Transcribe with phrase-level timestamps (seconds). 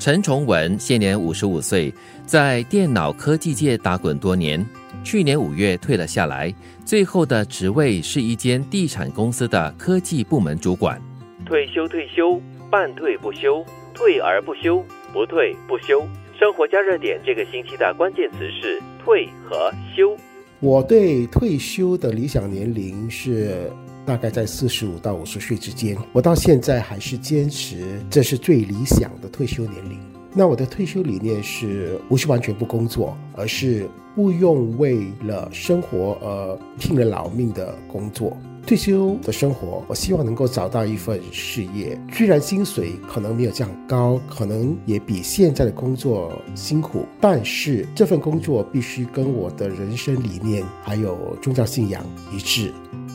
[0.00, 1.92] 陈崇文现年五十五岁，
[2.24, 4.66] 在电脑科技界打滚多年。
[5.04, 6.50] 去年五月退了下来，
[6.86, 10.98] 最后的职位是一间地产公司的科技部门主管。
[11.44, 12.40] 退休，退休，
[12.70, 14.82] 半退不休，退而不休，
[15.12, 16.00] 不退不休。
[16.38, 20.16] 生活加热点这个星期的关键词是退和休。
[20.60, 23.70] 我对退休的理想年龄是
[24.10, 25.96] 大概在四十五到五十岁之间。
[26.12, 30.00] 我到现在还是坚持这是最理想的退休年龄。
[30.34, 38.36] 那我的退休理念是不是完全不工作，而是不用为了生活而拼了老命的工作。
[38.66, 52.72] 退休的生活，我希望能够找到一份事业，虽然薪水可能没有这样高，可能也比现在的工作辛苦，但是这份工作必须跟我的人生理念还有宗教信仰一致。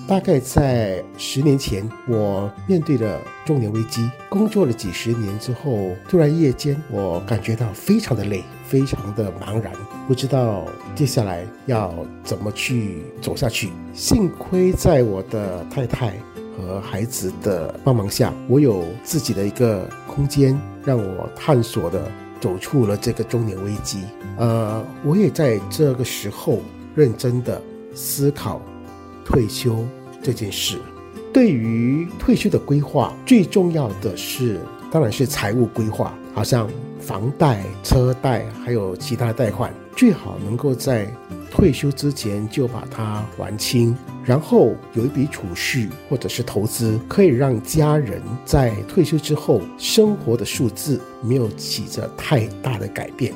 [0.07, 9.73] 大概在十年前，我面对了中年危机，工作了几十年之后，突然夜间我感觉到非常的累，非常的茫然，
[10.07, 11.91] 不知道接下来要
[12.23, 13.71] 怎么去走下去。
[13.93, 16.13] 幸亏在我的太太
[16.55, 24.03] 和孩子的帮忙下，我有自己的一个空间，让我探索的走出了这个中年危机。
[24.37, 26.59] 呃，我也在这个时候
[26.93, 27.59] 认真的
[27.95, 28.61] 思考。
[29.25, 29.85] 退休
[30.21, 30.77] 这件事，
[31.33, 34.59] 对于退休的规划，最重要的是
[34.91, 41.11] 当然是财务规划，好像房贷、车贷还有其他贷款，最好能够在
[41.51, 53.33] 退休之前就把它还清，然后有一笔储蓄或者是投资，可以让家人在退休之后生活的数字没有起着太大的改变。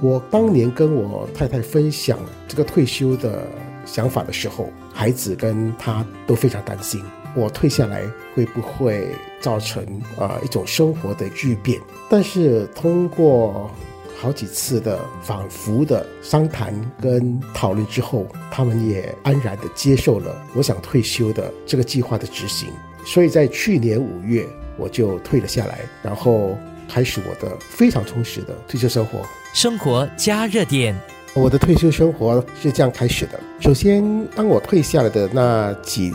[0.00, 3.46] 我当年跟我太太分享这个退休的。
[3.86, 7.02] 想法的时候，孩子跟他都非常担心，
[7.34, 8.02] 我退下来
[8.34, 9.08] 会不会
[9.40, 9.82] 造成
[10.18, 11.80] 啊一种生活的巨变？
[12.10, 13.70] 但是通过
[14.18, 22.68] 好几次的反复的商谈跟讨论之后，他们也安然的接受了我想退休的这个计划的执行。
[23.04, 24.44] 所以在去年五月，
[24.76, 26.58] 我就退了下来，然后
[26.88, 29.20] 开始我的非常充实的退休生活。
[29.54, 31.15] 生活加热点。
[31.38, 33.38] 我的退休生活是这样开始的。
[33.60, 34.02] 首先，
[34.34, 36.10] 当我退下来的那几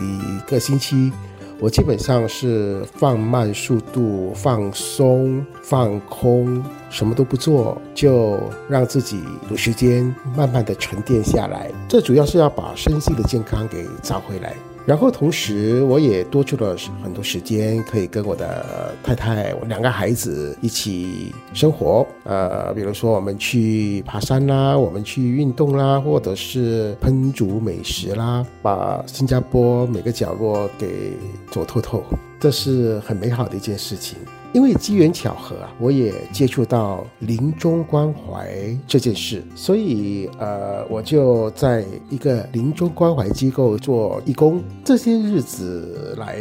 [0.48, 1.12] 个星期，
[1.60, 6.62] 我基本上是放慢速度、放松、放空，
[6.92, 8.38] 什么都不做，就
[8.68, 9.20] 让自己
[9.50, 11.70] 有时间慢慢的沉淀下来。
[11.88, 14.54] 这主要是要把身心的健康给找回来。
[14.84, 22.04] 然后同时，我也多出了很多时间，可以跟我的太太、我两个孩子一起生活。
[22.24, 31.12] 呃，比如说我们去爬山啦，我们去运动啦，或者是烹煮美食啦，把新加坡每个角落给
[31.52, 32.02] 走透透，
[32.42, 34.18] 这是很美好的一件事情。
[34.52, 44.60] 因为机缘巧合啊，我也接触到临终关怀这件事，所以呃，我就在一个临终关怀机构做义工。
[44.84, 46.36] 这些日子来，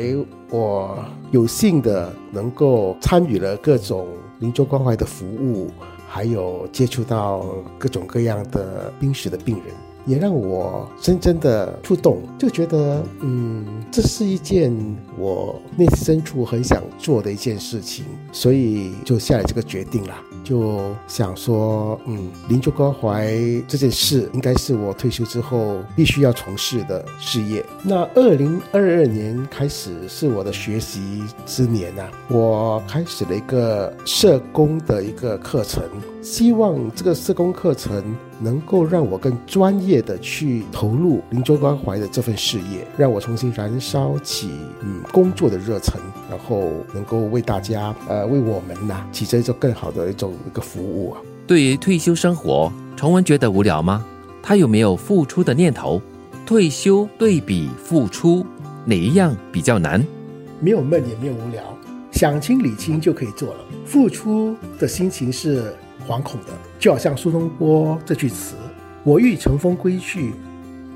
[0.49, 0.97] 我
[1.29, 4.07] 有幸的能够参与了各种
[4.39, 5.69] 临终关怀的服务，
[6.09, 7.45] 还有接触到
[7.77, 9.67] 各种各样的濒死的病人。
[10.05, 14.73] 也让我深深的触动，就觉得，嗯，这是一件
[15.17, 20.15] 我内心深处很想做的一件事情，所以就下了这个决定了。
[20.43, 23.31] 就想说，嗯，临终关怀
[23.67, 27.63] 这件事应该是我退休之后必须要从事的事业。
[27.83, 35.83] 那二零二二年开始是我的学习之年呐，我开始了一个社工的一个课程，
[36.21, 38.03] 希望这个社工课程
[38.39, 44.49] 能够让我更专业的去投入临终关怀的这份事业，让我重新燃烧起
[44.81, 45.99] 嗯工作的热忱，
[46.29, 50.31] 然后能够为大家呃为我们呐起着一种更好的一种。
[50.45, 51.21] 一个服务啊。
[51.47, 54.05] 对于退休生活，崇文觉得无聊吗？
[54.43, 56.01] 他有没有付出的念头？
[56.45, 58.45] 退休对比付出，
[58.85, 60.05] 哪一样比较难？
[60.59, 61.63] 没有闷也没有无聊，
[62.11, 63.65] 想清理清就可以做了。
[63.85, 65.73] 付出的心情是
[66.07, 66.47] 惶恐的，
[66.79, 68.55] 就好像苏东坡这句词
[69.03, 70.33] ：“我欲乘风归去，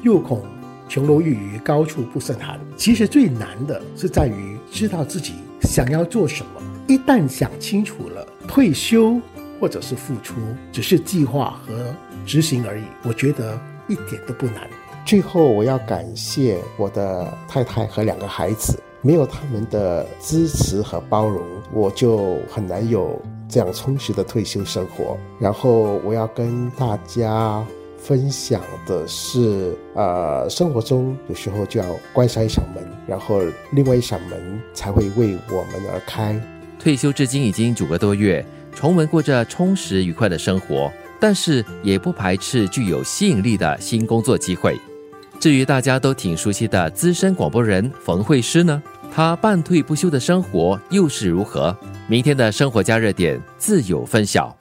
[0.03, 0.43] 又恐
[0.87, 6.61] 琼楼玉宇，高处不胜寒。”其实最难的是在于知道自己想要做什么。
[6.87, 8.25] 一旦想清楚了。
[8.47, 9.19] 退休
[9.59, 10.35] 或者是付出，
[10.71, 11.93] 只是计划和
[12.27, 12.83] 执行而已。
[13.03, 14.69] 我觉得一点都不难。
[15.03, 21.43] 最后，我要感谢我的太太和两个孩子，没有他们的支持和包容，
[21.73, 25.17] 我就很难有这样充实的退休生活。
[25.39, 27.65] 然后，我要跟大家
[27.97, 36.39] 分享的是，呃，生活中有时候就要关上一扇门，然后另外一扇门才会为我们而开。
[36.79, 44.79] 退休至今已经九个多月，重文过着充实愉快的生活，但是也不排斥具有吸引力的新工作机会。
[45.39, 48.81] 至于大家都挺熟悉的资深广播人冯慧诗呢，
[49.15, 51.73] 他半退不休的生活又是如何？
[52.05, 54.53] 明天的生活加热点自有分晓。